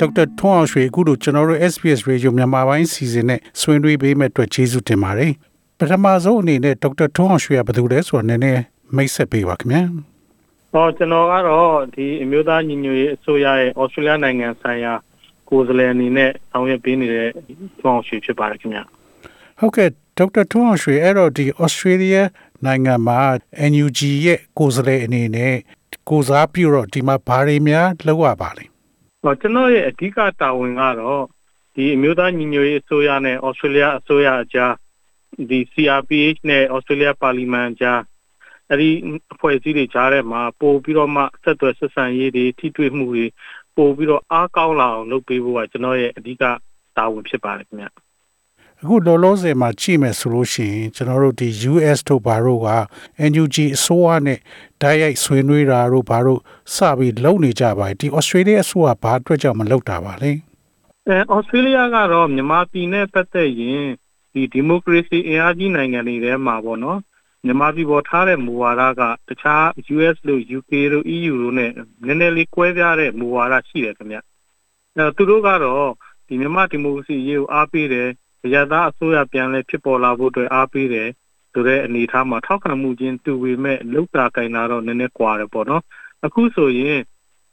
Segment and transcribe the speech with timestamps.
[0.00, 5.32] ဒေါက်တာထွန်းအောင်ရွှေအခုတို့ကျွန်တော်တို့ SBS Radio မြန်မာပိုင်းစီစဉ်နဲ့ဆွေးနွေးပေးမဲ့အတွက်ကျေးဇူးတင်ပါတယ်
[5.78, 8.62] ပထမဆုံးအနေနဲ့ဒေါက်တာထွန်းအောင်ရွှေကဘယ်သူလဲဆိုတော့နည်းနည်း
[8.96, 9.82] မိတ်ဆက်ပေးပါခင်ဗျာ
[10.72, 14.92] ဟောကျွန်တော်ကတော့ဒီအမျိုးသားညီညွတ်ရေးအစိုးရရဲ့ဩစတြေးလျနိုင်ငံဆိုင်ရာ
[15.48, 17.28] ကိုယ်စားလှယ်အနေနဲ့ဆောင်ရွက်ပေးနေတဲ့
[17.80, 18.80] ထွန်းအောင်ရွှေဖြစ်ပါတယ်ခင်ဗျ
[19.60, 22.22] ဟုတ်ကဲ့ဒေါက်တာထွန်းအောင်ရွှေအဲ့တော့ဒီ Australia
[22.66, 23.20] နိုင်ငံမှာ
[23.70, 25.54] NUG ရဲ့ကိုယ်စားလှယ်အနေနဲ့
[26.08, 28.64] ကိုစားပြုတော့ဒီမှာဘာတွေများလုပ်ရပါလဲ
[29.26, 31.24] ဟောကျွန်တော်ရဲ့အဓိကတာဝန်ကတော့
[31.74, 34.74] ဒီအမျိုးသားညီညွတ်ရေးအစိုးရနဲ့ဩစတြေးလျအစိုးရအကြား
[35.50, 38.00] ဒီ CRPH နဲ့ဩစတြေးလျပါလီမန်ကြား
[38.68, 38.90] အဲ့ဒီ
[39.32, 43.26] အဖွဲ့အစည်းတွေကြားထဲမှာပို့ပြီးတော့မှဆက်သွယ်ဆက်ဆံရေးတွေထိတွေ့မှုတွေ
[43.76, 46.42] ပို့ပြီးတော့အားကောင်းလာအောင်လုပ်ပေးဖို့ကကျွန်တော်ရဲ့အဓိက
[46.96, 47.86] တာဝန်ဖြစ်ပါတယ်ခင်ဗျ
[48.82, 52.70] အခုလောလောဆယ်မှာကြည့်မယ်ဆိုလို့ရှိရင်ကျွန်တော်တို့ဒီ US တို့ဘာတို့က
[53.30, 54.38] NUG အစိုးရနဲ့
[54.80, 56.40] ဓာတ်ရိုက်ဆွေးနွေးတာတို့ဘာတို့
[56.74, 60.32] စပြီးလုပ်နေကြပါတယ်ဒီ Australia အစိုးရဘာအတွက်ကြောင့်မလုပ်တာပါလဲ
[61.08, 63.84] အဲ Australia ကတော့မြန်မာပြည်နဲ့ပတ်သက်ရင်
[64.32, 66.98] ဒီဒီမိုကရေစီအင်အားကြီးနိုင်ငံတွေထဲမှာပေါ့နော်
[67.44, 69.64] မြန်မာပြည်ပေါ်ထားတဲ့မူဝါဒကတခြား
[69.94, 71.66] US လို့ UK လို့ EU လို့ ਨੇ
[72.06, 74.18] နည်းနည်းလေးကွဲပြားတဲ့မူဝါဒရှိတယ်ခင်ဗျ
[74.96, 75.92] အဲသူတို့ကတော့
[76.26, 78.08] ဒီမြန်မာဒီမိုကရေစီရေးကိုအားပေးတယ်
[78.52, 81.08] ရသားအစိုးရပြန်လဲဖြစ်ပေါ်လာဖို့အတွက်အားပေးတယ်
[81.52, 85.82] ဆိုတဲ့အနေအထားမှာထောက်ခံမှုချင်းတူပေမဲ့လောက်တာကင်တာတော့နည်းနည်းကွာတယ်ပေါ့နော်
[86.24, 87.00] အခုဆိုရင်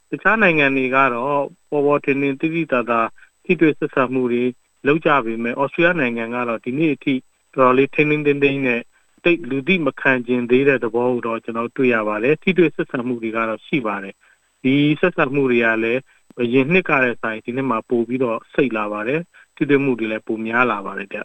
[0.10, 3.02] တခြားနိုင်ငံတွေကတော့ပေါ်ပေါ်တင်တင်တိတိတသာ
[3.44, 4.44] ထိတွေ့ဆက်ဆံမှုတွေ
[4.88, 7.14] လောက်ကြပေမဲ့ဩစတြေးလျနိုင်ငံကတော့ဒီနေ့အထိ
[7.56, 8.82] တော်တော်လေးထင်းထင်းတင်းတင်းနဲ့
[9.24, 14.16] တိတ်လူသိမခံကျင်သေးတဲ့သဘောကိုတော့ကျွန်တော်တွေ့ရပါတယ်ထိတွေ့ဆက်ဆံမှုတွေကတော့ရှိပါတယ်
[14.64, 16.02] ဒီဆက်ဆံမှုတွေကလည်း
[16.42, 19.22] အရင်နှစ်ကတဲ့ဆိုင်ဒီနှစ်မှာပို့ပြီးတော့စိတ်လာပါတယ်
[19.56, 21.20] ထိတွေ့မှုတွေလည်းပိုများလာပါတယ်ဗျ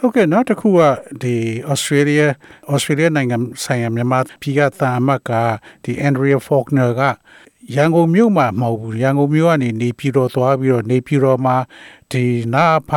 [0.00, 0.80] ဟုတ်ကဲ့နောက်တစ်ခုက
[1.22, 1.34] ဒီ
[1.72, 2.26] Australia
[2.72, 5.30] Australia နိုင်ငံဆိုင်ရာမြန်မာပြည်ကသာအမတ်က
[5.84, 7.02] ဒီ Andrea Faulkner က
[7.74, 11.56] ရန်ကုန်မြို့မှာမဟုတ်ဘူးရန်ကုန်မြို့ကနေနေပြည်တော်သွားပြီးတော့နေပြည်တော်မှာ
[12.10, 12.90] ဒီနာဖ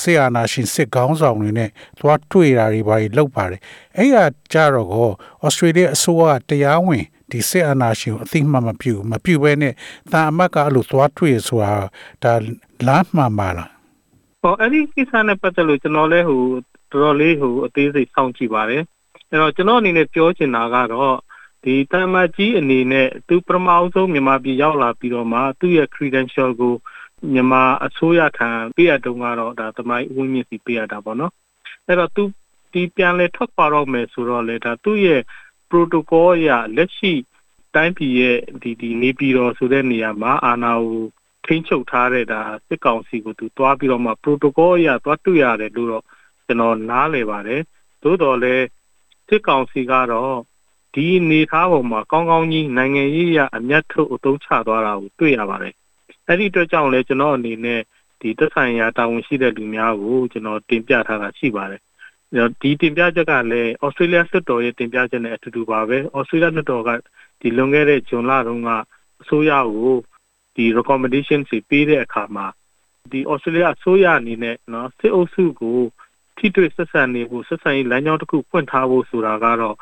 [0.00, 3.60] ဆေးအာနာရှင်စစ်ကောင်းဆောင်တွေနဲ့သွားတွေ့တာတွေပါလောက်ပါတယ်
[3.96, 4.16] အဲ့ရ
[4.52, 5.10] ကြတော့ကို
[5.44, 9.74] ဩစတြေးလျအစိုးရတရားဝင် ဒီစစ်အာဏာရှင်ကိုအသိမှမပြုမပြုဘဲနဲ့
[10.12, 11.72] တာအမတ်ကအဲ့လိုသွားတွေ့ဆိုတာ
[12.22, 12.32] ဒါ
[12.86, 13.70] လမ်းမှန်ပါလား
[14.42, 16.42] ဟောအဲ့ဒီကိစ္စနဲ့ပတ်သက်လို့ကျွန်တော်လည်းဟို
[16.92, 18.82] တော်တော်လေးဟိုအသေးစိတ်စောင့်ကြည့်ပါတယ်
[19.30, 21.16] အဲ့တော့ကျွန်တော်အနေနဲ့ပြောချင်တာကတော့
[21.64, 26.74] ဒီတမတ်ကြီးအနေနဲ့သူပထမအောင်ဆုံးမြန်မာပြည်ရောက်လာပြီးတော့မှသူ့ရဲ့ credential ကို
[27.32, 31.32] မြန်မာအစိုးရထံပေးရတုန်းကတော့ဒါသမိုင်းဝင်းမြင့်စီပေးရတာပေါ့နော်
[31.86, 32.22] အဲ့တော့သူ
[32.72, 35.20] ဒီပြန်လဲထွက်ခွာတော့မယ်ဆိုတော့လေဒါသူ့ရဲ့
[35.70, 37.12] protocol အရလက်ရှိ
[37.74, 41.04] တိုင်းပြည်ရဲ့ဒီဒီနေပြည်တော်ဆိုတဲ့နေရာမှာအာဏာကို
[41.46, 46.04] ထိန်းချုပ်ထားတဲ့ဒါစစ်ကောင်စီကိုသူတွားပြီးတော့မှ protocol အရတွားတွေ့ရတယ်လို့တော့
[46.46, 47.60] ကျွန်တော်နားလည်ပါတယ်
[48.02, 48.64] သို့တော်လည်း
[49.28, 50.36] စစ်ကောင်စီကတော့
[50.94, 55.74] ဒီနေသားပေါ်မှာကောင်းကောင်းကြီးနိုင်ငံရေးရအမျက်ထုတ်အသုံးချသွားတာကိုတွေ့ရပါတယ်
[56.28, 57.80] အဲ့ဒီအတွက်ကြောင့်လည်းကျွန်တော်အနေနဲ့
[58.20, 61.80] ဒီသက်ဆိုင်ရာတာဝန်ရှိတဲ့လူများကိုကျွန်တော်တင်ပြထားတာရှိပါတယ်
[62.60, 66.90] ဒီတင်ပြချက်ကလည်းဩစတြေးလျစစ်တော်ရဲ့တင်ပြချက်နဲ့အတူတူပါပဲဩစတြေးလျစစ်တော်က
[67.40, 68.70] ဒီလွန်ခဲ့တဲ့ဇွန်လတုန်းက
[69.22, 69.96] အစိုးရကို
[70.56, 72.46] ဒီ recommendation တွေပေးတဲ့အခါမှာ
[73.12, 75.80] ဒီဩစတြေးလျအစိုးရအနေနဲ့နော်စစ်အုပ်စုကို
[76.36, 79.76] ထိတွေ့ဆက်ဆံနေဖို့ဆက်ဆံရေးလမ်းကြောင်းတစ်ခုဖွင့်ထားဖို့ဆိုတာကတော့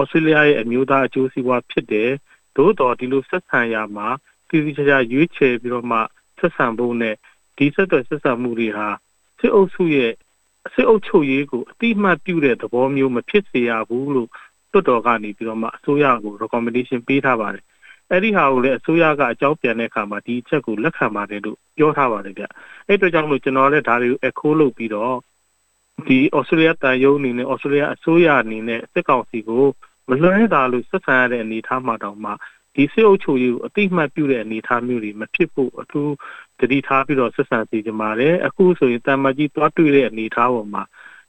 [0.00, 2.10] ဩစတြေးလျရဲ့အမျိုးသားအကျိုးစီးပွားဖြစ်တယ်
[2.56, 4.08] သို့တော်ဒီလိုဆက်ဆံရမှာ
[4.48, 5.98] ပြည်ပြည်ချာချာရွေးချယ်ပြီးတော့မှ
[6.38, 7.14] ဆက်ဆံဖို့နဲ့
[7.56, 8.88] ဒီဆက်သွယ်ဆက်ဆံမှုတွေဟာ
[9.38, 10.12] စစ်အုပ်စုရဲ့
[10.72, 14.28] စစ်အုပ်ချုပ်ရေးကိုအတိအမှတ်ပြုတဲ့သဘောမျိုးမဖြစ်စေရဘူးလို့
[14.72, 17.64] တွတ်တော်ကနေပြီးတော့မှအစိုးရကို recommendation ပေးထားပါတယ်
[18.10, 22.44] အဲ့ဒီဟာကိုလည်းအစိုးရကအကြောင်းပြန်တဲ့အခါမှာဒီအချက်ကိုလက်ခံပါတယ်လို့ပြောထားပါတယ်ဗျ
[22.86, 25.14] အဲ့အတွက်ကြောင့်မို့ကျွန်တော်လည်းဒါတွေကို echo လုပ်ပြီးတော့
[26.06, 29.64] ဒီဩစတြေးလျတန်ယုံအနေနဲ့ဩစတြေးလျအစိုးရအနေနဲ့စစ်ကောင်စီကို
[30.08, 32.30] မလွှဲတာလို့ဆက်ဆံရတဲ့အနေအထားမှာတောင်မှ
[32.74, 36.10] ဒီစစ်အုပ်ချုပ်ရေးကိုအတိအမှတ်ပြုတဲ့အနေအထားမျိုးတွေမဖြစ်ဖို့အထူး
[36.60, 40.82] တတိထားပြီးတော့ဆက်ဆံစီကြပါတယ်အခုဆိုရင်တမ္မကြီးတွားတွေ့တဲ့အနေအထားပေါ်မှာ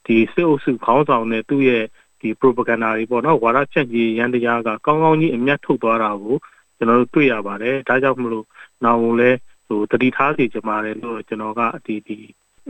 [0.05, 1.83] ဒီစစ်အုပ်စုခေါင်းဆောင်နဲ့သူ့ရဲ့
[2.21, 6.35] ဒီ propaganda တွေပေါ့နော်ဝါဒဖြန့်ချီရန်တရားကကောင်းကောင်းကြီးအမျက်ထုတ်သွားတာကို
[6.77, 8.45] ကျွန်တော်တို့တွေ့ရပါတယ်ဒါကြောင့်မလို့
[8.83, 9.31] နောက်လဲ
[9.67, 12.17] ဟိုတတိထားစီကြပါတယ်လို့ကျွန်တော်ကဒီဒီ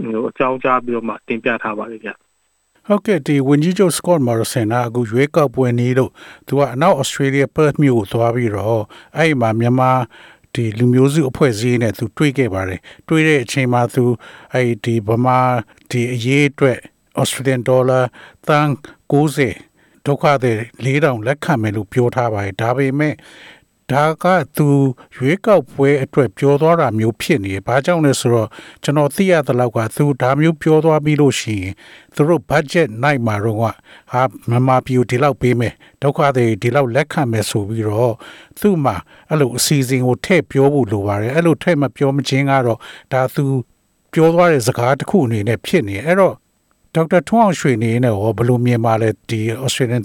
[0.06, 2.12] ဟိုအကြောင်းကြားပြီးတော့မှတင်ပြထားပါတယ်ဗျ
[2.88, 6.12] ဟုတ်ကဲ့ဒီဝန်ကြီးချုပ် Scott Morrison ကအခုရွေးကောက်ပွဲနေလို့
[6.48, 8.84] သူကအနောက် Australia Perth မြို့ကိုသွားပြီးတော့
[9.18, 9.92] အဲ့ဒီမှာမြန်မာ
[10.56, 14.04] ဒီလူမျိုးစုအဖွဲ့အစည်းနဲ့သူတွေ့ခဲ့ပါတယ်တွေ့တဲ့အချိန်မှာသူ
[14.54, 15.40] အဲ့ဒီဗမာ
[15.92, 16.80] ဒီအရေးအတွက်
[17.22, 18.04] Australian dollar
[18.48, 18.69] တန်
[19.12, 23.13] 90ဒုက္ခသည်4000လက်ခံမယ်လို့ပြောထားပါတယ်ဒါပေမဲ့
[23.91, 24.67] ဒါကသူ
[25.15, 28.49] ရွေးကောက်ပွဲအတွက်ပြောသွားတာမျိုးဖြစ်နေဘာကြောင့်လဲဆိုတော့
[28.83, 31.73] ကျွန်တော်သိရတဲ့လောက်ကသူဒါမျိုးပြောသွားပြီးလို့ရှိရင်
[32.15, 33.71] သူတို့ budget night မှာတော့ဟာ
[34.49, 38.13] မြန်မာပြည်ဒီလောက်ပေးမယ်ဒုက္ခတွေဒီလောက်လက်ခံမယ်ဆိုပြီးတော့
[38.59, 38.95] သူ့မှာ
[39.29, 42.79] အဲ့လိုအစီအစဉ်ကိုထည့်ပြောဖို့လိုပါတယ်အဲ့လိုထည့်မပြောမချင်းကတော့
[43.13, 43.43] ဒါသူ
[44.13, 46.35] ပြောသွားတဲ့စကားတစ်ခုအနေနဲ့ဖြစ်နေအဲ့တော့
[46.95, 50.03] ဒေါက်တာထွန်းအောင်ရွှေနေနဲ့ရောဘယ်လိုမြင်ပါလဲဒီ Australian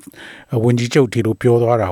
[0.64, 1.88] ဝန်ကြီးချုပ်ဒီလိုပြောသွားတာ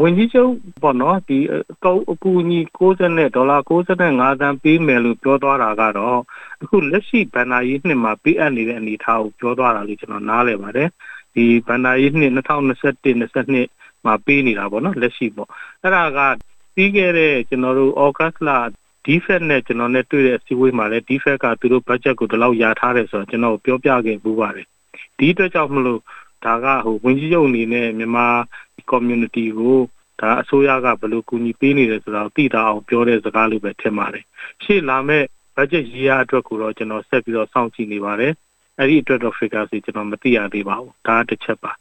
[0.00, 0.52] ဝင်ကြီးချုပ်
[0.82, 1.38] ပေါ့နော်ဒီ
[1.84, 6.18] ကောက်အကူအညီ60နဲ့ဒေါ်လာ65သန်းပေးမယ်လို့ပြောသွားတာကတော့
[6.62, 10.88] အခုလက်ရှိဘဏ္ဍာရေးနှစ်မှာပေးအပ်နေတဲ့အနေအထားကိုပြောသွားတာလို့ကျွန်တော်နားလည်ပါတယ်
[11.34, 13.14] ဒီဘဏ္ဍာရေးနှစ်2021
[13.46, 15.48] 22မှာပေးနေတာပေါ့နော်လက်ရှိပေါ့
[15.82, 16.18] အဲ့ဒါက
[16.74, 18.50] ပြီးခဲ့တဲ့ကျွန်တော်တို့ဩဂတ်လ
[19.06, 24.66] defect နဲ့ကျွန်တော်နဲ့တွေ့တဲ့အစည်းအဝေးမှာလည်း defect ကသူတို့ budget ကိုဒီလောက်ယာထားတယ်ဆိုတော့ကျွန်တော်ပြောပြခဲ့ပူပါတယ်
[25.18, 26.00] ဒီအတွက်ကြောင့်မလို့
[26.44, 28.26] ဒါကဟိုဝင်ကြီးချုပ်အနေနဲ့မြန်မာ
[28.90, 29.78] community ကို
[30.20, 34.24] ဒါအစိုးရကဘယ်လိုကူညီပေးနေတယ်ဆိုတာကိုသိတာအောင်ပြောတဲ့စကားလိုပဲထင်ပါတယ်
[34.64, 35.24] ရှေ့လာမဲ့
[35.56, 38.32] budget year အတွက်ကိုတော့ကျွန်တော်ဆက်ပြီးတော့စောင့်ကြည့်နေပါတယ်
[38.78, 41.72] အဲ့ဒီအတွက်တော့ figure စီကျွန်တော်မသိရသေးပါဘူးဒါတစ်ချက်ပါ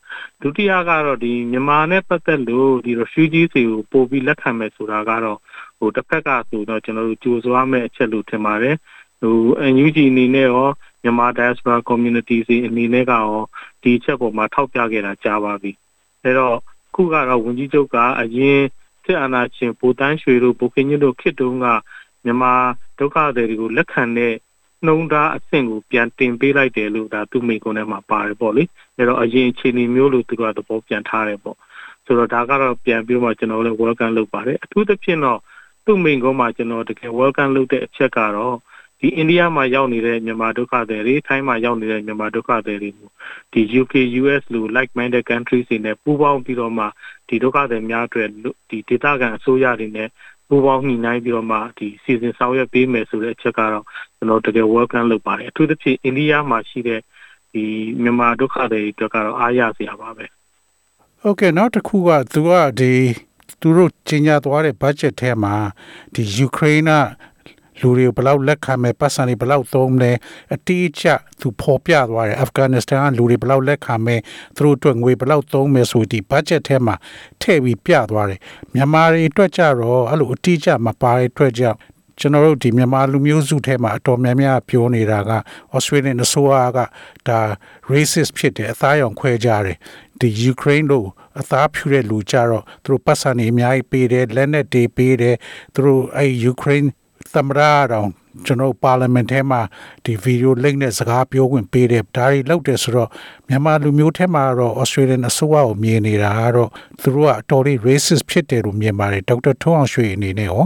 [0.41, 5.39] ဒုတိယကတော့ဒီမြန်မာနဲ့ပတ်သက်လို့ဒီ refugee တွေကိုပို့ပြီးလက်ခံမယ်ဆိုတာကတော့
[5.79, 8.75] ဟိုတစ်ဖက်ကဆိုတော့ကျွန်တော်တို့ကြိုးစားမဲ့အချက်လို့ထင်ပါတယ်
[9.21, 9.37] ဟို
[9.73, 10.69] NUG အနေနဲ့ရော
[11.03, 13.41] မြန်မာ diaspora community စီအနေနဲ့ကရော
[13.83, 15.71] ဒီချက်ပေါ်မှာထောက်ပြခဲ့တာကြားပါပြီ
[16.23, 16.57] အဲတော့
[16.95, 18.59] ခုကတော့ဝန်ကြီးချုပ်ကအရင်
[19.05, 21.67] စစ်အာဏာရှင်ဗိုလ်တန်းရွှေတို့ဗိုလ်ခင်ကြီးတို့ခေတ်တုန်းက
[22.25, 22.53] မြန်မာ
[22.99, 24.33] ဒုက္ခသည်တွေကိုလက်ခံတဲ့
[24.85, 28.63] နှုံးသားအဆင့်ကိုပြန်တင်ပေးလိုက်တယ်လို့ဒါသူ့မိကုန်းထဲမှာပါတယ်ပေါ့လေ
[28.97, 31.57] အဲတော့အရင်အခြေအနေမျိုးလို့သူကသဘောပြန်ထားတယ်ပေါ့
[32.05, 35.39] ဆိုတော့ဒါကတော့ပြန်ပြီးမှကျွန်တော်လည်း welcome လုပ်ပါတယ်အထူးသဖြင့်တော့
[35.85, 38.55] သူ့မိကုန်းမှာကျွန်တော်တကယ် welcome လုပ်တဲ့အချက်ကတော့
[39.01, 43.09] ဒီအိန္ဒိယမှာရောက်နေတဲ့မြန်မာဒုက္ခသည်တွေထိုင်းမှာရောက်နေတဲ့မြန်မာဒုက္ခသည်တွေကို
[43.53, 46.85] ဒီ UK US လို like minded countries တွေနဲ့ပူးပေါင်းပြီးတော့မှ
[47.27, 48.29] ဒီဒုက္ခသည်များအတွက်
[48.69, 50.09] ဒီဒေသခံအစိုးရတွေနဲ့
[50.47, 53.85] ပူးပေါင်းညှိနှိုင်းပြီးတော့မှဒီစီစဉ်ဆောင်ရွက်ပေးမယ်ဆိုတဲ့အချက်ကတော့
[54.17, 56.99] ကျွန်တော်တကယ် welcome လုပ်ပါတယ်အထူးသဖြင့်အိန္ဒိယမှာရှိတဲ့
[57.53, 57.63] ဒီ
[58.01, 60.25] မြန်မာဒုက္ခသည်တွေအတွက်ကတော့အားရစရာပါပဲ
[61.21, 62.49] ဟုတ်ကဲ့နောက်တစ်ခုကသူက
[62.79, 62.93] ဒီ
[63.61, 65.55] သူတို့ကြီးညာသွားတဲ့ budget ထဲမှာ
[66.13, 66.45] ဒီယူ
[67.81, 70.11] ကရိန်းကလူတွေဘယ်လောက်လက်ခံမယ်ပတ်စံတွေဘယ်လောက်သုံးမလဲ
[70.55, 71.05] အတိအကျ
[71.41, 74.19] သူဖော်ပြသွားတယ်အာဖဂန်နစ္စတန်ကလူတွေဘယ်လောက်လက်ခံမယ်
[74.57, 76.95] သူတို့အတွက်ငွေဘယ်လောက်သုံးမယ်ဆိုဒီ budget ထဲမှာ
[77.41, 78.39] ထည့်ပြီးပြသွားတယ်
[78.73, 81.79] မြန်မာတွေအတွက်ကြတော့အဲ့လိုအတိအကျမပါတဲ့အတွက်ကြောင့်
[82.19, 85.31] ကျွန်တော်တို့ဒီမြန်မာလူမျိုးစုထဲမှာအတော်များများပြောနေတာက
[85.75, 86.79] Australian အစိုးရက
[87.27, 87.39] ဒါ
[87.91, 89.77] racist ဖြစ်တယ်အသားရောင်ခွဲကြတယ်
[90.19, 91.07] ဒီ Ukraine တို့
[91.39, 95.35] အသားဖြူတဲ့လူကြတော့သူတို့ပတ်စံနေအများကြီးပေးတယ်လက်နက်တွေပေးတယ်
[95.73, 96.87] သူတို့အဲ Ukraine
[97.35, 97.59] သမရ
[97.91, 98.07] တော်
[98.45, 99.61] ကျွန်တော်ပါလီမန်ထဲမှာ
[100.05, 103.09] ဒီဗီဒီယိုလိန့်နဲ့စကားပြောခွင့်ပေးတယ်ဒါတွေလုပ်တယ်ဆိုတော့
[103.47, 106.69] မြန်မာလူမျိုးထဲမှာတော့ Australian အစိုးရကိုမြင်နေတာကတော့
[107.01, 110.63] သူတို့ကအတော်လေး racist ဖြစ်တယ်လို့မြင်ပါတယ်ဒေါက်တာထွန်းအောင်ရွှေအနေနဲ့ရော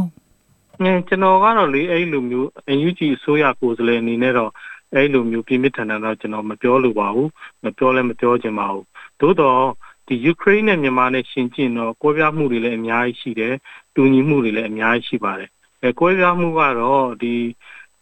[0.81, 2.47] အင်းကျွန်တော်ကတော့လေအဲ့လိုမျိုး
[2.87, 4.51] UNG အစိုးရကိုယ်စားလှယ်အနေနဲ့တော့
[4.93, 7.29] အဲ့လိုမျိုးပြင်းပြထန်ထန်တော့ကျွန်တော်မပြောလိုပါဘူး
[7.63, 8.85] မပြောလည်းမပြောချင်ပါဘူး
[9.21, 9.61] သို့တော့
[10.07, 13.53] ဒီယူကရိန်းနဲ့မြန်မာနဲ့ရှင်ကျင်တော့ကွဲပြားမှုတွေလည်းအများကြီးရှိတယ်
[13.95, 15.49] တူညီမှုတွေလည်းအများကြီးရှိပါတယ်
[15.85, 17.35] အဲကွဲပြားမှုကတော့ဒီ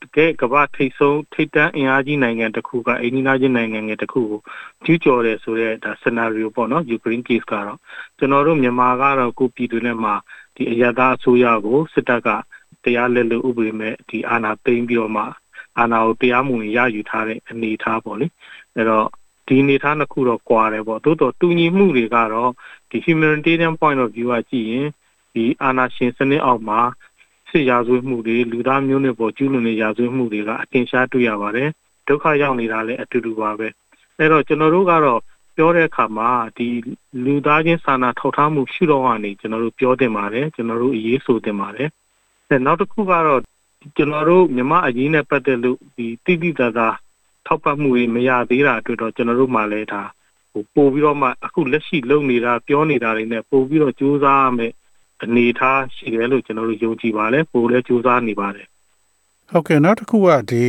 [0.02, 4.40] တကယ်ကမ္ဘာထိပ်ဆုံးထိပ်တန်းအင်အားကြီးနိုင်ငံတစ်ခုကအိန္ဒိယချင်းနိုင်ငံငယ်တစ်ခုကို
[4.86, 7.80] ကျူးကျော်တယ်ဆိုတဲ့ဒါ scenario ပေါ့နော် Ukraine case ကတော့
[8.18, 10.16] ကျွန်တော်တို့မြန်မာကတော့ကိုပြည်တွင်းထဲမှာ
[10.56, 12.30] ဒီအရသာအစိုးရကိုစစ်တပ်က
[12.84, 15.24] တရားလက်လို့ဥပဒေမဲ့ဒီအာဏာသိမ်းပြီးတော့မှ
[15.80, 18.28] အာဏာကိုတရားမဝင်ရယူထားတဲ့အနေအထားပေါ့လေ
[18.76, 19.08] အဲ့တော့
[19.48, 22.52] ဒီအနေအထားနှစ်ခုတော့ကွာတယ်ပေါ့သို့တော့တူညီမှုတွေကတော့
[22.90, 24.88] ဒီ humanitarian point of view ကကြည့်ရင်
[25.34, 26.80] ဒီအာဏာရှင်စနစ်အောက်မှာ
[27.54, 31.70] စစ်ရာဇဝတ်မှုတွေလူသားမျိုးနွယ်ပေါ်ကျူးလွန်တဲ့ရာဇဝတ်မှုတွေကအထင်ရှားတွေ့ရပါတယ်
[32.08, 33.68] ဒုက္ခရောက်နေတာလည်းအတူတူပါပဲ
[34.18, 35.22] အဲ့တော့ကျွန်တော်တို့ကတော့
[35.56, 36.68] ပြောတဲ့အခါမှာဒီ
[37.26, 41.90] လူသားချင်းစာနာထောက်ထားမှုရှုတော့ကနေကျွန်တော်တို့ပြောတင်ပါတယ်ကျွန်တော်တို့အရေးဆိုတင်ပါတယ်
[42.50, 43.42] အဲနောက်တစ်ခုကတော့
[43.98, 46.90] ကျွန်တော်တို့မြမအရေးနဲ့ပတ်သက်လို့ဒီတိတိတသာ
[47.46, 50.02] ထောက်ပံ့မှုတွေမရသေးတာအတွက်တော့ကျွန်တော်တို့မှလည်းဒါ
[50.52, 54.72] ဟိုပို့ပြီးတော့မှအခုလက်ရှိလုပ်နေတာပြောနေတာတွေနဲ့ပို့ပြီးတော့ကြိုးစားရမယ်
[55.24, 58.68] အနေထားရှိတယ်လို့ကျွန်တော်တို့ယုံကြည်ပါတယ်ပို့လည်းစူးစမ်းနေပါတယ်
[59.50, 60.66] ဟုတ်ကဲ့နောက်တစ်ခုကဒီ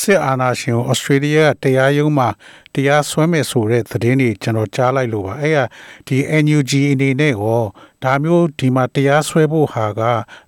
[0.00, 2.28] စစ်အာဏာရှင်ကိုဩစတြေးလျတရားရုံးမှာ
[2.74, 5.60] တရားစွဲမယ်ဆိုတဲ့သတင်းတွေကျွန်တော်ကြားလိုက်လို့ပါအဲ့က
[6.06, 7.62] ဒီ NUG အနေနဲ့ရော
[8.04, 10.00] ဒါမျိုးဒီမှာတရားစွဲဖို့ဟာက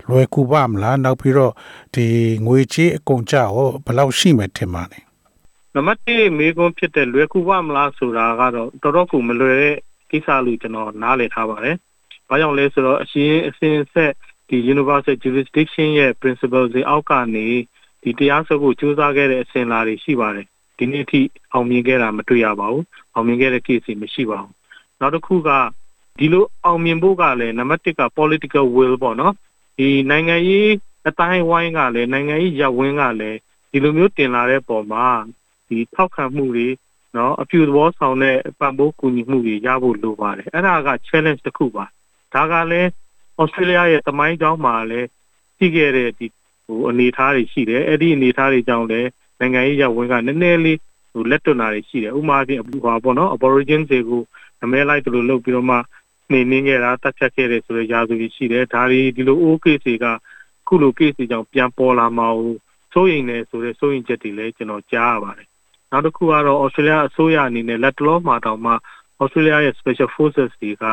[0.09, 1.53] လွယ်ကူပါမလားနောက်ပြီးတော့
[1.95, 2.07] ဒီ
[2.47, 4.99] ငွေကြေးအကုန်ကြရောဘယ်လောက်ရှိမှထင်ပါလဲ
[5.75, 9.77] နံပါတ်1မေကွန်းဖြစ်တဲ့လွယ်ကူပါမလားဆိုတာကတော့တော်တော်ကိုမလွယ်တဲ့
[10.11, 11.77] ကိစ္စလို့ကျွန်တော်နားလည်ထားပါတယ်
[12.33, 14.13] ဘာကြောင့်လဲဆိုတော့အရှင်အစဉ်ဆက်
[14.49, 17.47] ဒီဒီ universal jurisdiction ရဲ့ principle တွေအောက်ကနေ
[18.03, 20.47] ဒီတရားစွဲဖို့ကြိုးစားခဲ့တဲ့အစဉ်လာတွေရှိပါတယ်
[20.79, 21.21] ဒီနေ့ထိ
[21.53, 22.85] အောင်မြင်ခဲ့တာမတွေ့ရပါဘူး
[23.15, 24.55] အောင်မြင်ခဲ့တဲ့ case တွေမရှိပါဘူး
[25.01, 25.51] နောက်တစ်ခုက
[26.19, 29.35] ဒီလိုအောင်မြင်ဖို့ကလည်းနံပါတ်1က political will ပေါ့နော်
[29.79, 30.69] ဒီနိုင်ငံရေး
[31.09, 33.39] အတိုင်းဝိုင်းကလည်းနိုင်ငံရေးရပ်ဝန်းကလည်း
[33.71, 35.07] ဒီလိုမျိုးတင်လာတဲ့ပုံမှာ
[35.69, 36.69] ဒီထောက်ခံမှုတွေ
[37.17, 41.85] နော်အပြူသဘောဆောင်တဲ့ပံ့ပိုးကူညီမှုတွေရဖို့လိုပါတယ်အဲ့ဒါက challenge တစ်ခုပါ
[42.35, 42.89] ဒါကလည်း
[43.41, 45.09] ဩစတြေးလျရဲ့တမိုင်းကြောင်းမှာလည်း
[45.59, 46.27] ရှိခဲ့တဲ့ဒီ
[46.67, 49.09] ဟိုအနေအထားတွေရှိတယ်အဲ့ဒီအနေအထားတွေကြောင့်လည်း
[49.41, 50.79] နိုင်ငံရေးရပ်ဝန်းကနည်းနည်းလေး
[51.13, 54.23] ဟိုလက်တွနာတွေရှိတယ်ဥပမာအပြင်ဟောပေါ့နော် aborigine တွေကို
[54.61, 55.77] နမဲလိုက်တယ်လို့လုပ်ပြီးတော့မှ
[56.33, 60.07] နေနေခဲ့တာတတ်ဖြတ်ခဲ့တယ်ဆိုတဲ့ຢာစုကြီးရှိတယ်ဒါတွေဒီလို okay တွေက
[60.67, 62.55] ခုလို case တွေကြောင့်ပြန်ပေါ်လာမှာကို
[62.93, 65.49] စိုးရိမ်နေဆိုတဲ့စိုးရိမ်ချက်တွေလည်းကျွန်တော်ကြားရပါတယ်
[65.91, 68.73] နောက်တစ်ခုကတော့ Australia အစိုးရအနေနဲ့လက်တလောမှာတောင်မှ
[69.23, 70.85] Australia ရဲ့ Special Forces တွေက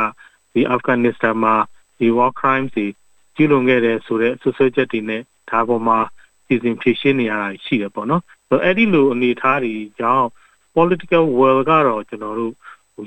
[0.54, 1.56] ဒီ Afghanistan မှာ
[2.00, 2.88] ဒီ war crimes တွေ
[3.36, 5.98] ကျူးလွန်ခဲ့တဲ့ဆိုတဲ့ဆွဆွဲချက်တွေနဲ့ဒါပေါ်မှာ
[6.46, 10.28] စီစဉ်ဖြည့်ရှင်းနေရတာရှိတယ်ပေါ့နော်။ဆိုတော့အဲ့ဒီလိုအနေအထားတွေကြောင့်
[10.76, 12.54] political will ကတော့ကျွန်တော်တို့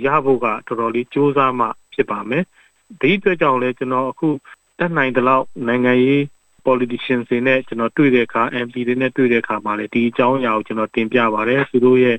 [0.06, 2.44] ရဖို့ကတော်တော်လေးစူးစမ်းမှဖြစ်ပါမယ်။
[3.00, 4.28] ဒီအတွက်ကြောင့်လည်းကျွန်တော်အခု
[4.78, 6.22] တက်နိုင်တဲ့လောက်နိုင်ငံရေး
[6.66, 12.16] politicians တွေနဲ့ကျွန်တော်တွေ့တဲ့အခါ MP တွေနဲ့တွေ့တဲ့အခါမှာလည်းဒီအကြောင်းအရာကိုကျွန်တော်တင်ပြပါတယ်သူတို့ရဲ့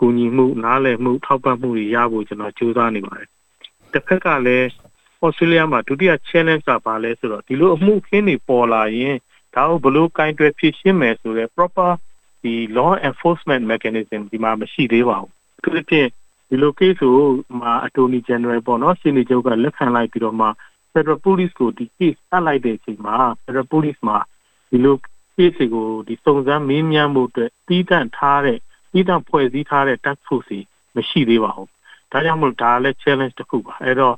[0.00, 3.28] ကူညီမှုနားလည်မှုထောက်ပံ့မှုတွေရဖို့ကျွန်တော်ကြိုးစားနေပါတယ်
[3.92, 4.68] တစ်ဖက်ကလည်း
[5.22, 9.16] ဩစတြေးလျမှာဒုတိယ challenge ကပါလဲဆိုတော့ဒီလိုအမှုခင်းတွေပေါ်လာရင်
[9.54, 11.90] ဒါကိုဘယ်လိုကင်တွယ်ဖြေရှင်းမယ်ဆိုတော့ proper
[12.42, 15.30] ဒီ law enforcement mechanism ဒီမှာမရှိသေးပါဘူး
[15.62, 16.08] သူတို့ဖြင့်
[16.48, 17.16] ဒီလို case ကို
[17.60, 20.48] မှာ attorney general ပေါ့နော်ရှင်းနေချုပ်ကလက်ခံလိုက်ပြီးတော့မှ
[20.92, 24.18] Federal Police ကိုဒီ case အပ်လိုက်တဲ့အချိန်မှာ Federal Police မှာ
[24.70, 24.96] ဒီလို
[25.36, 28.58] case ကိုဒီစုံစမ်းမေးမြန်းမှုအတွက်တီးတန့်ထားတဲ့
[28.92, 30.58] တီးတန့်ဖွဲ့စည်းထားတဲ့ task force
[30.96, 31.68] မရှိသေးပါဘူး။
[32.12, 34.14] ဒါကြောင့်မို့ဒါလည်း challenge တစ်ခုပါ။အဲ့တော့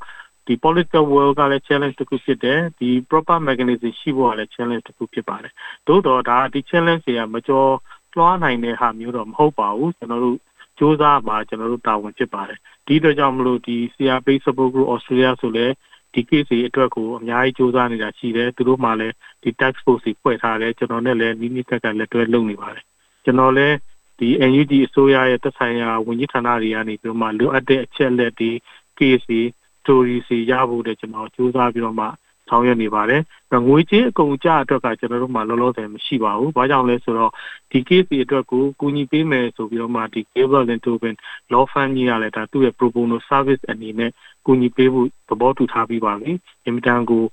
[0.47, 5.53] ဒီ political world ကလည်း challenge တစ်ခုဖြစ်တယ်ဒီ proper mechanism ရှိဖို့ကလည်း challenge တစ်ခုဖြစ်ပါတယ်။
[5.87, 7.71] သို့တော့ဒါဒီ challenge တွေကမကျော်
[8.17, 10.39] လွှားနိုင်တဲ့ဟာမျိုးတော့မဟုတ်ပါဘူးကျွန်တော်တို့
[10.79, 15.75] စ조사မှာကျွန်တော်တို့တာဝန်ဖြစ်ပါတယ်ဒီအတွက်ကြောင့်မလို့ဒီ CRP support group Australia ဆိုလည်း
[16.15, 22.85] ဒီ case တွေအတွက်ကိုအများကြီးစူးစမ်းနေတာရှိတယ်သူတို့မှလည်းဒီ tax force တွေဖွဲ့ထားတယ်ကျွန်တော်နဲ့လည်းနီးနီးကပ်ကပ်လက်တွဲလုပ်နေပါတယ်
[23.25, 23.77] ကျွန်တော်လည်း
[24.23, 28.51] ဒီ NUG အစိုးရရဲ့သက်ဆိုင်ရာဝန်ကြီးဌာနတွေကနေပြီးတော့မှလိုအပ်တဲ့အချက်လက်တွေ
[28.99, 29.41] case တွေ
[29.81, 32.07] story တွေရဖို့တဲ့ကျွန်တော်စူးစမ်းပြီးတော့မှ
[32.49, 33.23] ဆောင်ရွက်နေပါတယ်။
[33.69, 37.33] ငွေကြေးအကုန်ကြအတွက်ကကျွန်တော်တို့မှလောလောဆယ်မရှိပါဘူး။ဘာကြောင့်လဲဆိုတော့
[37.71, 41.15] ဒီ case တွေအတွက်ကိုကူညီပေးမယ်ဆိုပြီးတော့မှဒီ Gabriel and Tobin
[41.53, 44.11] Law Firm ကြီးကလည်းဒါသူ့ရဲ့ pro bono service အနေနဲ့
[44.47, 46.31] ကူညီပေးဖို့သဘောတူထားပြီးပါပြီ။
[46.67, 47.25] အင်မတန်ကို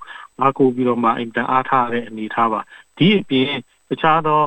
[0.42, 2.60] အားကိုးပြီးတော့မှအင်မတန်အားထားတဲ့အနေထားပါ။
[2.98, 3.52] ဒီအပြင်
[3.90, 4.42] တခြားသော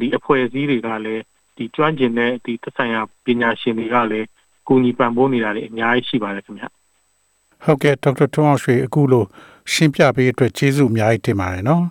[0.00, 1.22] ဒီအဖွဲ့အစည်းတွေကလည်း
[1.56, 4.26] ဒီကျွမ်းကျင်တဲ့ဒီသက်ဆိုင်ရာပညာရှင်တွေကလည်း
[4.66, 6.64] ကူညီပံ့ပိုးနေတာတွေအများကြီးရှိပါတယ်ခင်ဗျ။
[7.64, 9.26] ဟုတ်ကဲ့ဒေါက်တာထွန်းအောင်ရွှေအခုလို့
[9.72, 11.84] ရှင်းပြပေးအတွက်ကျေးဇူးအများကြီးတင်ပါတယ်နော်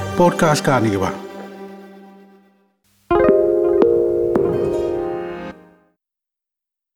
[0.19, 1.20] podcast ကနေပါ